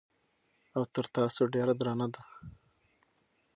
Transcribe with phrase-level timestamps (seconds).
[0.75, 2.21] او تر تاسو ډېره درنه ده